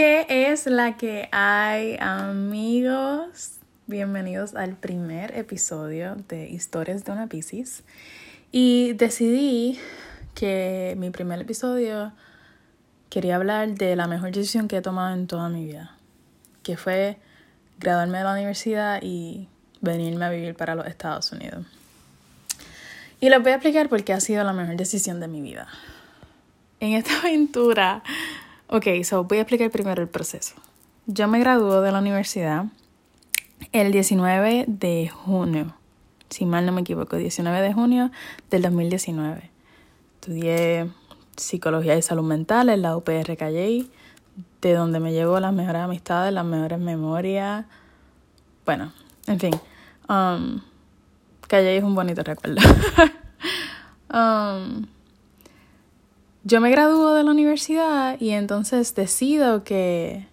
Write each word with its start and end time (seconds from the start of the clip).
¿Qué 0.00 0.26
es 0.28 0.66
la 0.66 0.96
que 0.96 1.28
hay, 1.32 1.96
amigos? 1.98 3.56
Bienvenidos 3.88 4.54
al 4.54 4.76
primer 4.76 5.36
episodio 5.36 6.14
de 6.28 6.48
Historias 6.48 7.04
de 7.04 7.10
una 7.10 7.26
Piscis. 7.26 7.82
Y 8.52 8.92
decidí 8.92 9.76
que 10.36 10.94
mi 10.98 11.10
primer 11.10 11.40
episodio 11.40 12.12
quería 13.10 13.34
hablar 13.34 13.74
de 13.74 13.96
la 13.96 14.06
mejor 14.06 14.30
decisión 14.30 14.68
que 14.68 14.76
he 14.76 14.82
tomado 14.82 15.12
en 15.16 15.26
toda 15.26 15.48
mi 15.48 15.64
vida, 15.64 15.96
que 16.62 16.76
fue 16.76 17.18
graduarme 17.80 18.18
de 18.18 18.24
la 18.24 18.34
universidad 18.34 19.00
y 19.02 19.48
venirme 19.80 20.26
a 20.26 20.30
vivir 20.30 20.54
para 20.54 20.76
los 20.76 20.86
Estados 20.86 21.32
Unidos. 21.32 21.66
Y 23.20 23.30
les 23.30 23.42
voy 23.42 23.50
a 23.50 23.56
explicar 23.56 23.88
por 23.88 24.04
qué 24.04 24.12
ha 24.12 24.20
sido 24.20 24.44
la 24.44 24.52
mejor 24.52 24.76
decisión 24.76 25.18
de 25.18 25.26
mi 25.26 25.40
vida. 25.40 25.66
En 26.78 26.92
esta 26.92 27.18
aventura, 27.22 28.04
ok, 28.68 28.86
so 29.02 29.24
voy 29.24 29.38
a 29.38 29.42
explicar 29.42 29.70
primero 29.70 30.02
el 30.02 30.08
proceso. 30.08 30.54
Yo 31.06 31.28
me 31.28 31.38
gradué 31.40 31.80
de 31.80 31.92
la 31.92 31.98
universidad 31.98 32.66
el 33.72 33.92
19 33.92 34.66
de 34.66 35.08
junio, 35.08 35.74
si 36.30 36.46
mal 36.46 36.66
no 36.66 36.72
me 36.72 36.82
equivoco, 36.82 37.16
19 37.16 37.60
de 37.60 37.72
junio 37.72 38.10
del 38.50 38.62
2019. 38.62 39.50
Estudié 40.14 40.90
psicología 41.36 41.96
y 41.96 42.02
salud 42.02 42.24
mental 42.24 42.68
en 42.68 42.82
la 42.82 42.96
UPR 42.96 43.36
Calle, 43.36 43.86
de 44.60 44.72
donde 44.72 45.00
me 45.00 45.12
llevo 45.12 45.40
las 45.40 45.52
mejores 45.52 45.82
amistades, 45.82 46.32
las 46.32 46.44
mejores 46.44 46.78
memorias. 46.78 47.64
Bueno, 48.66 48.92
en 49.26 49.40
fin. 49.40 49.54
Um, 50.08 50.60
es 51.50 51.82
un 51.82 51.94
bonito 51.94 52.22
recuerdo. 52.22 52.60
um, 54.12 54.86
yo 56.44 56.60
me 56.60 56.70
gradúo 56.70 57.14
de 57.14 57.24
la 57.24 57.30
universidad 57.30 58.20
y 58.20 58.30
entonces 58.30 58.94
decido 58.94 59.64
que, 59.64 60.26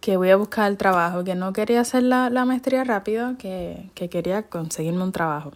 que 0.00 0.16
voy 0.16 0.30
a 0.30 0.36
buscar 0.36 0.70
el 0.70 0.76
trabajo, 0.76 1.24
que 1.24 1.34
no 1.34 1.52
quería 1.52 1.80
hacer 1.80 2.04
la, 2.04 2.30
la 2.30 2.44
maestría 2.44 2.84
rápido, 2.84 3.36
que, 3.38 3.90
que, 3.94 4.08
quería 4.08 4.44
conseguirme 4.44 5.02
un 5.02 5.12
trabajo. 5.12 5.52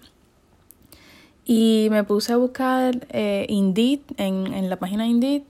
Y 1.44 1.88
me 1.91 2.05
puse 2.05 2.32
a 2.32 2.36
buscar 2.36 3.06
eh, 3.10 3.47
Indeed, 3.48 4.00
en, 4.16 4.52
en 4.52 4.69
la 4.69 4.77
página 4.77 5.06
Indeed, 5.06 5.42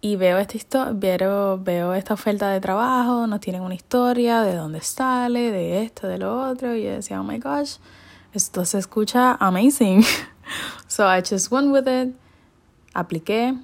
y 0.00 0.16
veo 0.16 0.38
esta, 0.38 0.92
veo, 0.92 1.58
veo 1.58 1.94
esta 1.94 2.14
oferta 2.14 2.50
de 2.50 2.60
trabajo, 2.60 3.26
nos 3.26 3.40
tienen 3.40 3.62
una 3.62 3.74
historia 3.74 4.42
de 4.42 4.54
dónde 4.54 4.82
sale, 4.82 5.50
de 5.50 5.82
esto, 5.82 6.06
de 6.06 6.18
lo 6.18 6.48
otro, 6.48 6.76
y 6.76 6.84
yo 6.84 6.90
decía, 6.90 7.20
oh 7.20 7.24
my 7.24 7.38
gosh, 7.38 7.76
esto 8.34 8.64
se 8.64 8.78
escucha 8.78 9.36
amazing. 9.40 10.04
so 10.86 11.06
I 11.08 11.22
just 11.22 11.50
went 11.50 11.72
with 11.72 11.88
it, 11.88 12.14
apliqué, 12.94 13.54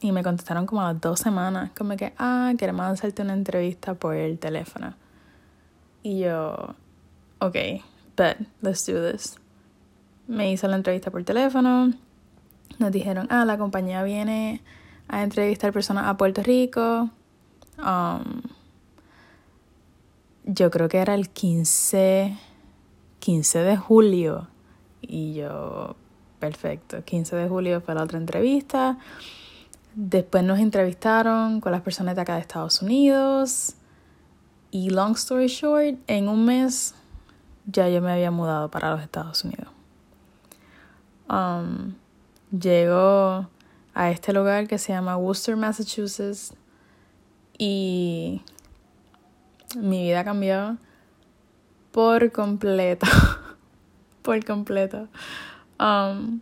y 0.00 0.10
me 0.10 0.24
contestaron 0.24 0.66
como 0.66 0.82
a 0.82 0.92
las 0.92 1.00
dos 1.00 1.20
semanas, 1.20 1.70
como 1.76 1.96
que, 1.96 2.12
ah, 2.18 2.52
queremos 2.58 2.86
hacerte 2.86 3.22
una 3.22 3.34
entrevista 3.34 3.94
por 3.94 4.16
el 4.16 4.38
teléfono. 4.38 4.94
Y 6.02 6.20
yo, 6.20 6.74
ok, 7.38 7.56
but 8.16 8.46
let's 8.60 8.84
do 8.86 9.10
this. 9.10 9.36
Me 10.26 10.50
hizo 10.50 10.66
la 10.66 10.76
entrevista 10.76 11.10
por 11.10 11.22
teléfono, 11.22 11.92
nos 12.78 12.90
dijeron, 12.90 13.28
ah, 13.30 13.44
la 13.44 13.58
compañía 13.58 14.02
viene 14.02 14.60
a 15.08 15.22
entrevistar 15.22 15.72
personas 15.72 16.06
a 16.06 16.16
Puerto 16.16 16.42
Rico. 16.42 17.10
Um, 17.78 18.42
yo 20.44 20.70
creo 20.70 20.88
que 20.88 20.98
era 20.98 21.14
el 21.14 21.28
15, 21.28 22.36
15 23.20 23.58
de 23.58 23.76
julio. 23.76 24.48
Y 25.00 25.34
yo, 25.34 25.96
perfecto, 26.42 27.04
15 27.04 27.36
de 27.36 27.48
julio 27.48 27.80
fue 27.80 27.94
la 27.94 28.02
otra 28.02 28.18
entrevista. 28.18 28.98
Después 29.94 30.42
nos 30.42 30.58
entrevistaron 30.58 31.60
con 31.60 31.70
las 31.70 31.82
personas 31.82 32.16
de 32.16 32.22
acá 32.22 32.34
de 32.34 32.40
Estados 32.40 32.82
Unidos. 32.82 33.76
Y 34.72 34.90
long 34.90 35.12
story 35.12 35.46
short, 35.46 36.00
en 36.08 36.28
un 36.28 36.44
mes 36.44 36.96
ya 37.66 37.88
yo 37.88 38.02
me 38.02 38.10
había 38.10 38.32
mudado 38.32 38.72
para 38.72 38.90
los 38.90 39.02
Estados 39.02 39.44
Unidos. 39.44 39.68
Um, 41.30 41.94
llegó 42.50 43.48
a 43.94 44.10
este 44.10 44.32
lugar 44.32 44.66
que 44.66 44.78
se 44.78 44.92
llama 44.92 45.16
Worcester, 45.16 45.54
Massachusetts. 45.54 46.54
Y 47.56 48.42
mi 49.76 50.02
vida 50.02 50.24
cambió 50.24 50.76
por 51.92 52.32
completo. 52.32 53.06
por 54.22 54.44
completo. 54.44 55.06
Um, 55.78 56.40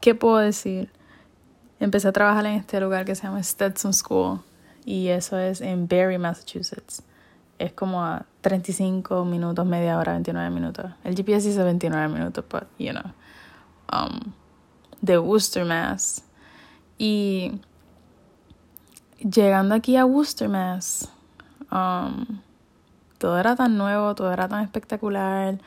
¿Qué 0.00 0.14
puedo 0.14 0.38
decir? 0.38 0.90
Empecé 1.80 2.08
a 2.08 2.12
trabajar 2.12 2.44
en 2.46 2.54
este 2.54 2.80
lugar 2.80 3.04
que 3.04 3.14
se 3.14 3.22
llama 3.22 3.42
Stetson 3.42 3.92
School. 3.92 4.40
Y 4.84 5.08
eso 5.08 5.38
es 5.38 5.60
en 5.60 5.86
Barry, 5.86 6.18
Massachusetts. 6.18 7.02
Es 7.58 7.72
como 7.72 8.04
a 8.04 8.26
35 8.40 9.24
minutos, 9.24 9.64
media 9.64 9.98
hora, 9.98 10.12
29 10.12 10.50
minutos. 10.50 10.86
El 11.04 11.14
GPS 11.14 11.46
dice 11.48 11.62
29 11.62 12.08
minutos, 12.08 12.44
pero, 12.48 12.66
you 12.78 12.90
know. 12.90 13.12
Um, 13.92 14.32
de 15.00 15.18
Worcester, 15.18 15.64
Mass. 15.64 16.24
Y 16.98 17.60
llegando 19.18 19.74
aquí 19.74 19.96
a 19.96 20.04
Worcester, 20.04 20.48
Mass, 20.48 21.08
um, 21.70 22.40
todo 23.18 23.38
era 23.38 23.54
tan 23.54 23.76
nuevo, 23.76 24.14
todo 24.14 24.32
era 24.32 24.48
tan 24.48 24.64
espectacular. 24.64 25.58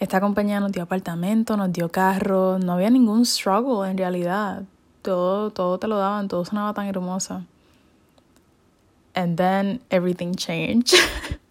Esta 0.00 0.18
compañía 0.18 0.60
nos 0.60 0.72
dio 0.72 0.82
apartamento, 0.82 1.58
nos 1.58 1.70
dio 1.72 1.90
carro, 1.90 2.58
no 2.58 2.72
había 2.72 2.88
ningún 2.88 3.26
struggle 3.26 3.88
en 3.90 3.98
realidad. 3.98 4.64
Todo, 5.02 5.50
todo 5.50 5.78
te 5.78 5.86
lo 5.86 5.98
daban, 5.98 6.26
todo 6.26 6.44
sonaba 6.44 6.72
tan 6.72 6.86
hermoso. 6.86 7.44
And 9.14 9.36
then 9.36 9.82
everything 9.90 10.32
changed. 10.34 10.96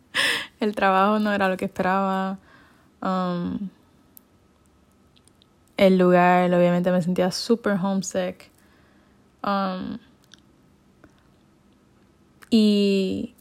El 0.59 0.75
trabajo 0.75 1.19
no 1.19 1.31
era 1.31 1.47
lo 1.47 1.57
que 1.57 1.65
esperaba. 1.65 2.39
Um, 3.01 3.69
el 5.77 5.97
lugar, 5.97 6.53
obviamente 6.53 6.91
me 6.91 7.01
sentía 7.01 7.31
super 7.31 7.77
homesick. 7.81 8.51
Um, 9.41 9.99
y 12.49 13.33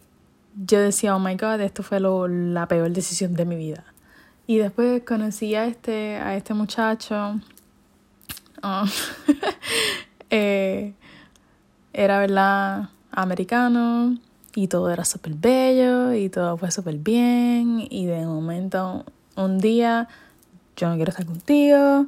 yo 0.55 0.81
decía, 0.81 1.17
oh 1.17 1.19
my 1.19 1.35
god, 1.35 1.61
esto 1.61 1.83
fue 1.83 1.99
lo, 1.99 2.29
la 2.29 2.69
peor 2.69 2.91
decisión 2.93 3.35
de 3.35 3.45
mi 3.45 3.57
vida. 3.57 3.88
Y 4.49 4.57
después 4.57 5.03
conocí 5.05 5.55
a 5.55 5.67
este, 5.67 6.17
a 6.17 6.35
este 6.35 6.55
muchacho. 6.55 7.39
Um, 8.63 8.89
eh, 10.31 10.95
era, 11.93 12.19
¿verdad? 12.19 12.89
Americano. 13.13 14.17
Y 14.55 14.69
todo 14.69 14.91
era 14.91 15.05
súper 15.05 15.35
bello. 15.35 16.15
Y 16.15 16.31
todo 16.31 16.57
fue 16.57 16.71
súper 16.71 16.97
bien. 16.97 17.87
Y 17.91 18.07
de 18.07 18.25
momento, 18.25 19.05
un 19.37 19.59
día, 19.59 20.09
yo 20.77 20.89
no 20.89 20.97
quiero 20.97 21.11
estar 21.11 21.27
contigo. 21.27 22.07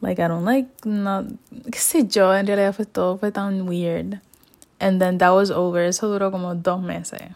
Like, 0.00 0.22
I 0.22 0.28
don't 0.28 0.44
like, 0.44 0.70
no, 0.84 1.26
qué 1.72 1.78
sé 1.78 2.06
yo, 2.06 2.32
en 2.32 2.46
realidad 2.46 2.72
fue 2.72 2.86
todo, 2.86 3.18
fue 3.18 3.32
tan 3.32 3.68
weird. 3.68 4.20
And 4.78 5.00
then 5.00 5.18
that 5.18 5.32
was 5.32 5.50
over, 5.50 5.82
eso 5.82 6.06
duró 6.06 6.30
como 6.30 6.54
dos 6.54 6.80
meses. 6.80 7.32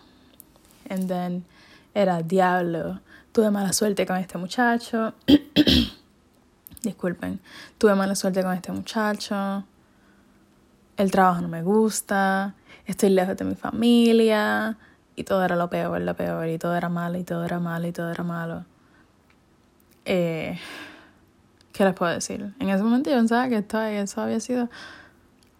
And 0.89 1.09
then 1.09 1.45
era 1.93 2.23
diablo, 2.23 3.01
tuve 3.33 3.51
mala 3.51 3.73
suerte 3.73 4.07
con 4.07 4.17
este 4.17 4.39
muchacho. 4.39 5.15
Disculpen, 6.83 7.41
tuve 7.79 7.95
mala 7.95 8.15
suerte 8.15 8.43
con 8.43 8.53
este 8.53 8.73
muchacho. 8.73 9.65
El 10.97 11.11
trabajo 11.11 11.41
no 11.41 11.49
me 11.49 11.63
gusta, 11.63 12.55
estoy 12.87 13.11
lejos 13.11 13.37
de 13.37 13.45
mi 13.45 13.55
familia. 13.55 14.79
Y 15.15 15.25
todo 15.25 15.45
era 15.45 15.57
lo 15.57 15.69
peor, 15.69 16.01
lo 16.01 16.17
peor, 16.17 16.49
y 16.49 16.59
todo 16.59 16.75
era 16.75 16.89
malo, 16.89 17.19
y 17.19 17.25
todo 17.25 17.45
era 17.45 17.59
malo, 17.59 17.87
y 17.87 17.93
todo 17.93 18.11
era 18.11 18.25
malo. 18.25 18.65
Eh 20.05 20.59
¿Qué 21.73 21.85
les 21.85 21.95
puedo 21.95 22.13
decir? 22.13 22.55
En 22.59 22.69
ese 22.69 22.83
momento 22.83 23.11
yo 23.11 23.17
pensaba 23.17 23.49
que 23.49 23.57
esto, 23.57 23.81
eso 23.81 24.21
había 24.21 24.41
sido 24.41 24.69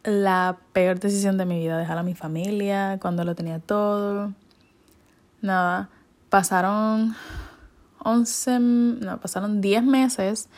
la 0.05 0.59
peor 0.73 1.01
decisión 1.01 1.39
de 1.39 1.47
mi 1.47 1.59
vida, 1.59 1.79
dejar 1.79 1.97
a 1.97 2.03
mi 2.03 2.15
familia 2.15 2.99
cuando 3.01 3.25
lo 3.25 3.35
tenía 3.35 3.61
todo. 3.61 4.33
Nada, 5.41 5.89
pasaron 6.29 7.17
11, 8.05 8.59
no, 8.61 9.21
pasaron 9.21 9.61
10 9.61 9.85
meses 9.85 10.49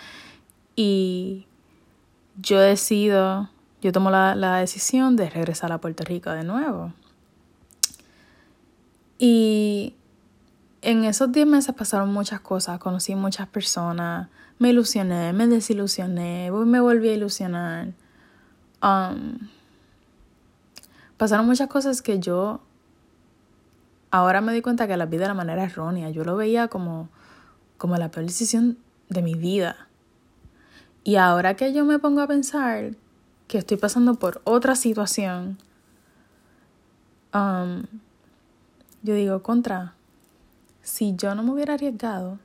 y 0.76 1.46
yo 2.40 2.60
decido, 2.60 3.50
yo 3.82 3.92
tomo 3.92 4.10
la, 4.10 4.34
la 4.34 4.56
decisión 4.56 5.16
de 5.16 5.30
regresar 5.30 5.72
a 5.72 5.78
Puerto 5.78 6.04
Rico 6.04 6.30
de 6.30 6.44
nuevo. 6.44 6.92
Y 9.18 9.94
en 10.82 11.04
esos 11.04 11.32
10 11.32 11.46
meses 11.46 11.74
pasaron 11.74 12.12
muchas 12.12 12.40
cosas, 12.40 12.78
conocí 12.78 13.14
muchas 13.14 13.48
personas, 13.48 14.28
me 14.58 14.70
ilusioné, 14.70 15.32
me 15.32 15.46
desilusioné, 15.46 16.50
me 16.50 16.80
volví 16.80 17.08
a 17.08 17.14
ilusionar. 17.14 17.92
Um, 18.82 19.48
pasaron 21.16 21.46
muchas 21.46 21.68
cosas 21.68 22.02
que 22.02 22.18
yo 22.18 22.60
ahora 24.10 24.40
me 24.40 24.52
di 24.52 24.62
cuenta 24.62 24.86
que 24.86 24.96
la 24.96 25.06
vida 25.06 25.22
de 25.22 25.28
la 25.28 25.34
manera 25.34 25.64
errónea. 25.64 26.10
Yo 26.10 26.22
lo 26.22 26.36
veía 26.36 26.68
como, 26.68 27.08
como 27.84 27.98
la 27.98 28.10
peor 28.10 28.24
decisión 28.24 28.78
de 29.10 29.20
mi 29.20 29.34
vida. 29.34 29.88
Y 31.02 31.16
ahora 31.16 31.54
que 31.54 31.74
yo 31.74 31.84
me 31.84 31.98
pongo 31.98 32.22
a 32.22 32.26
pensar 32.26 32.92
que 33.46 33.58
estoy 33.58 33.76
pasando 33.76 34.14
por 34.14 34.40
otra 34.44 34.74
situación, 34.74 35.58
um, 37.34 37.82
yo 39.02 39.14
digo, 39.14 39.42
contra, 39.42 39.92
si 40.80 41.14
yo 41.14 41.34
no 41.34 41.42
me 41.42 41.50
hubiera 41.50 41.74
arriesgado, 41.74 42.38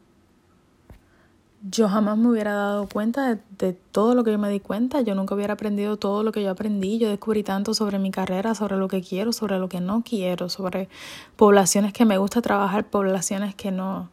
yo 1.61 1.87
jamás 1.87 2.17
me 2.17 2.27
hubiera 2.27 2.51
dado 2.51 2.89
cuenta 2.89 3.39
de, 3.57 3.71
todo 3.93 4.15
lo 4.15 4.25
que 4.25 4.33
yo 4.33 4.39
me 4.39 4.49
di 4.49 4.59
cuenta. 4.59 4.99
Yo 4.99 5.15
nunca 5.15 5.35
hubiera 5.35 5.53
aprendido 5.53 5.95
todo 5.95 6.21
lo 6.21 6.33
que 6.33 6.43
yo 6.43 6.51
aprendí. 6.51 6.99
Yo 6.99 7.07
descubrí 7.07 7.43
tanto 7.43 7.73
sobre 7.73 7.97
mi 7.97 8.11
carrera, 8.11 8.55
sobre 8.55 8.75
lo 8.75 8.89
que 8.89 9.01
quiero, 9.01 9.31
sobre 9.31 9.57
lo 9.57 9.69
que 9.69 9.79
no 9.79 10.03
quiero, 10.03 10.49
sobre 10.49 10.89
poblaciones 11.37 11.93
que 11.93 12.03
me 12.03 12.17
gusta 12.17 12.41
trabajar, 12.41 12.89
poblaciones 12.89 13.55
que 13.55 13.71
no. 13.71 14.09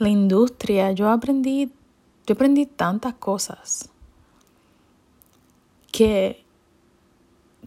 La 0.00 0.08
industria. 0.08 0.90
Yo 0.90 1.08
aprendí, 1.08 1.70
yo 2.26 2.34
aprendí 2.34 2.66
tantas 2.66 3.14
cosas 3.14 3.90
que 5.92 6.44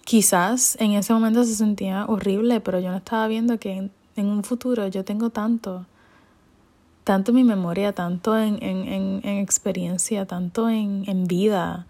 quizás 0.04 0.76
en 0.80 0.94
ese 0.94 1.14
momento 1.14 1.44
se 1.44 1.56
sentía 1.56 2.06
horrible, 2.06 2.60
pero 2.60 2.80
yo 2.80 2.92
no 2.92 2.98
estaba 2.98 3.28
viendo 3.28 3.60
que 3.60 3.90
en, 4.16 4.26
un 4.26 4.44
futuro 4.44 4.88
yo 4.88 5.04
tengo 5.06 5.30
tanto 5.30 5.86
tanto 7.04 7.32
en 7.32 7.36
mi 7.36 7.44
memoria, 7.44 7.94
tanto 7.94 8.38
en, 8.38 8.64
en, 8.64 8.88
en, 8.88 9.22
en 9.24 9.38
experiencia, 9.40 10.26
tanto 10.26 10.70
en, 10.70 11.04
en 11.08 11.26
vida. 11.26 11.86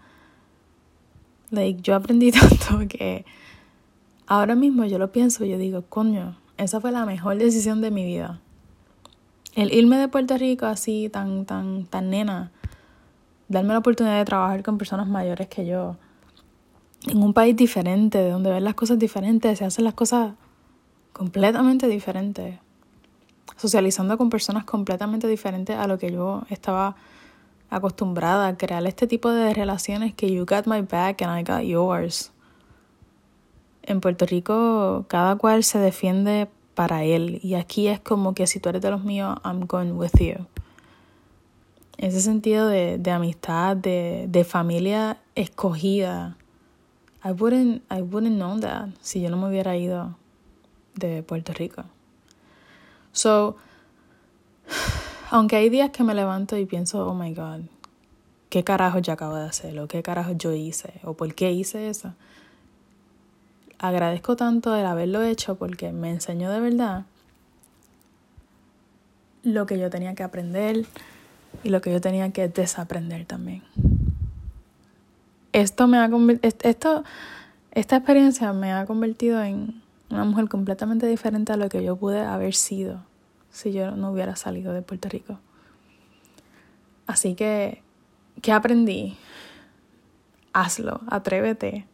Like, 1.50 1.82
yo 1.82 1.94
aprendí 1.94 2.32
tanto 2.32 2.86
que 2.88 3.24
ahora 4.26 4.56
mismo 4.56 4.84
yo 4.84 4.98
lo 4.98 5.12
pienso, 5.12 5.44
yo 5.44 5.56
digo, 5.56 5.84
coño, 5.88 6.36
esa 6.56 6.80
fue 6.80 6.90
la 6.92 7.06
mejor 7.06 7.38
decisión 7.38 7.80
de 7.80 7.90
mi 7.90 8.04
vida. 8.04 8.40
El 9.54 9.72
irme 9.72 9.98
de 9.98 10.08
Puerto 10.08 10.36
Rico 10.36 10.66
así, 10.66 11.08
tan, 11.08 11.44
tan, 11.44 11.86
tan 11.86 12.10
nena, 12.10 12.50
darme 13.48 13.72
la 13.72 13.78
oportunidad 13.78 14.18
de 14.18 14.24
trabajar 14.24 14.62
con 14.62 14.78
personas 14.78 15.06
mayores 15.06 15.48
que 15.48 15.66
yo, 15.66 15.96
en 17.06 17.22
un 17.22 17.32
país 17.32 17.54
diferente, 17.54 18.18
de 18.18 18.30
donde 18.30 18.50
ven 18.50 18.64
las 18.64 18.74
cosas 18.74 18.98
diferentes, 18.98 19.58
se 19.58 19.64
hacen 19.64 19.84
las 19.84 19.94
cosas 19.94 20.32
completamente 21.12 21.86
diferentes 21.86 22.58
socializando 23.56 24.18
con 24.18 24.30
personas 24.30 24.64
completamente 24.64 25.28
diferentes 25.28 25.76
a 25.76 25.86
lo 25.86 25.98
que 25.98 26.12
yo 26.12 26.42
estaba 26.50 26.96
acostumbrada 27.70 28.48
a 28.48 28.56
crear 28.56 28.86
este 28.86 29.06
tipo 29.06 29.30
de 29.30 29.54
relaciones 29.54 30.14
que 30.14 30.32
you 30.32 30.44
got 30.44 30.66
my 30.66 30.82
back 30.82 31.22
and 31.22 31.38
I 31.38 31.42
got 31.42 31.62
yours. 31.62 32.32
En 33.82 34.00
Puerto 34.00 34.26
Rico 34.26 35.04
cada 35.08 35.36
cual 35.36 35.62
se 35.64 35.78
defiende 35.78 36.48
para 36.74 37.04
él 37.04 37.40
y 37.42 37.54
aquí 37.54 37.88
es 37.88 38.00
como 38.00 38.34
que 38.34 38.46
si 38.46 38.60
tú 38.60 38.68
eres 38.68 38.82
de 38.82 38.90
los 38.90 39.04
míos, 39.04 39.38
I'm 39.44 39.66
going 39.66 39.92
with 39.92 40.18
you. 40.18 40.46
Ese 41.96 42.20
sentido 42.20 42.66
de, 42.68 42.98
de 42.98 43.10
amistad, 43.10 43.76
de, 43.76 44.26
de 44.28 44.44
familia 44.44 45.18
escogida. 45.34 46.36
I 47.24 47.30
wouldn't, 47.30 47.82
I 47.90 48.02
wouldn't 48.02 48.36
know 48.36 48.58
that 48.60 48.88
si 49.00 49.20
yo 49.20 49.30
no 49.30 49.36
me 49.36 49.48
hubiera 49.48 49.76
ido 49.76 50.16
de 50.94 51.22
Puerto 51.22 51.52
Rico. 51.52 51.84
So, 53.12 53.56
aunque 55.30 55.56
hay 55.56 55.70
días 55.70 55.90
que 55.90 56.02
me 56.02 56.14
levanto 56.14 56.56
y 56.56 56.66
pienso, 56.66 57.06
oh 57.06 57.14
my 57.14 57.32
God, 57.32 57.60
¿qué 58.50 58.64
carajo 58.64 58.98
yo 58.98 59.12
acabo 59.12 59.36
de 59.36 59.46
hacer? 59.46 59.78
¿O 59.78 59.88
qué 59.88 60.02
carajo 60.02 60.32
yo 60.32 60.52
hice? 60.52 61.00
¿O 61.04 61.14
por 61.14 61.34
qué 61.34 61.52
hice 61.52 61.88
eso? 61.88 62.14
Agradezco 63.84 64.34
tanto 64.34 64.74
el 64.74 64.86
haberlo 64.86 65.22
hecho 65.22 65.56
porque 65.56 65.92
me 65.92 66.08
enseñó 66.08 66.50
de 66.50 66.58
verdad 66.58 67.04
lo 69.42 69.66
que 69.66 69.78
yo 69.78 69.90
tenía 69.90 70.14
que 70.14 70.22
aprender 70.22 70.86
y 71.62 71.68
lo 71.68 71.82
que 71.82 71.92
yo 71.92 72.00
tenía 72.00 72.30
que 72.30 72.48
desaprender 72.48 73.26
también. 73.26 73.62
Esto 75.52 75.86
me 75.86 75.98
ha 75.98 76.08
esto 76.62 77.04
esta 77.72 77.96
experiencia 77.96 78.54
me 78.54 78.72
ha 78.72 78.86
convertido 78.86 79.42
en 79.42 79.82
una 80.08 80.24
mujer 80.24 80.48
completamente 80.48 81.06
diferente 81.06 81.52
a 81.52 81.58
lo 81.58 81.68
que 81.68 81.84
yo 81.84 81.94
pude 81.96 82.22
haber 82.22 82.54
sido 82.54 83.02
si 83.50 83.74
yo 83.74 83.90
no 83.90 84.12
hubiera 84.12 84.34
salido 84.34 84.72
de 84.72 84.80
Puerto 84.80 85.10
Rico. 85.10 85.38
Así 87.06 87.34
que, 87.34 87.82
¿qué 88.40 88.50
aprendí? 88.50 89.18
Hazlo, 90.54 91.02
atrévete. 91.06 91.86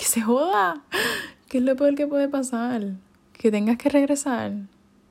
Que 0.00 0.06
se 0.06 0.22
joda. 0.22 0.82
¿Qué 1.50 1.58
es 1.58 1.64
lo 1.64 1.74
peor 1.74 1.96
que 1.96 2.06
puede 2.06 2.28
pasar? 2.28 2.92
Que 3.32 3.50
tengas 3.50 3.76
que 3.76 3.88
regresar. 3.88 4.52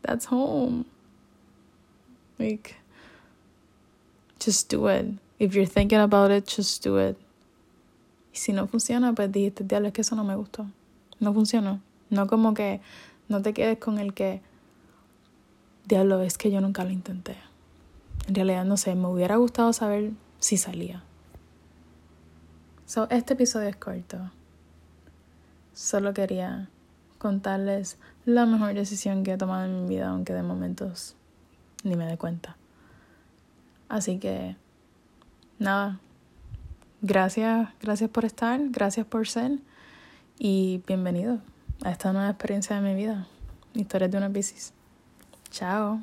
That's 0.03 0.25
home. 0.31 0.85
Like, 2.37 2.75
just 4.41 4.71
do 4.71 4.89
it. 4.89 5.19
If 5.37 5.53
you're 5.53 5.67
thinking 5.67 5.99
about 5.99 6.31
it, 6.31 6.47
just 6.47 6.81
do 6.81 6.97
it. 6.97 7.17
Y 8.33 8.37
si 8.37 8.53
no 8.53 8.67
funciona, 8.67 9.11
pues 9.11 9.29
dijiste, 9.29 9.65
diablo, 9.65 9.89
es 9.89 9.93
que 9.93 9.99
eso 9.99 10.15
no 10.15 10.23
me 10.23 10.37
gustó. 10.37 10.65
No 11.19 11.33
funcionó. 11.33 11.81
No 12.09 12.27
como 12.27 12.53
que 12.53 12.79
no 13.27 13.41
te 13.41 13.53
quedes 13.53 13.77
con 13.77 13.99
el 13.99 14.13
que, 14.13 14.41
diablo, 15.89 16.21
es 16.21 16.37
que 16.37 16.51
yo 16.51 16.61
nunca 16.61 16.85
lo 16.85 16.91
intenté. 16.91 17.35
En 18.29 18.35
realidad 18.35 18.63
no 18.63 18.77
sé, 18.77 18.95
me 18.95 19.07
hubiera 19.09 19.35
gustado 19.35 19.73
saber 19.73 20.11
si 20.39 20.55
salía. 20.55 21.03
So, 22.85 23.09
este 23.09 23.33
episodio 23.33 23.67
es 23.67 23.75
corto. 23.75 24.31
Solo 25.73 26.13
quería 26.13 26.69
contarles 27.17 27.97
la 28.25 28.45
mejor 28.45 28.73
decisión 28.73 29.23
que 29.23 29.33
he 29.33 29.37
tomado 29.37 29.65
en 29.65 29.83
mi 29.83 29.89
vida, 29.89 30.09
aunque 30.09 30.33
de 30.33 30.43
momentos 30.43 31.15
ni 31.83 31.95
me 31.95 32.05
dé 32.05 32.17
cuenta. 32.17 32.57
Así 33.87 34.19
que, 34.19 34.55
nada. 35.57 35.99
Gracias, 37.01 37.69
gracias 37.81 38.09
por 38.09 38.25
estar, 38.25 38.59
gracias 38.69 39.05
por 39.05 39.27
ser 39.27 39.59
y 40.37 40.83
bienvenido 40.85 41.39
a 41.83 41.91
esta 41.91 42.11
nueva 42.11 42.29
experiencia 42.29 42.75
de 42.75 42.81
mi 42.81 42.95
vida. 42.95 43.27
Historias 43.73 44.11
de 44.11 44.17
una 44.17 44.29
Pisces. 44.29 44.73
Chao. 45.49 46.01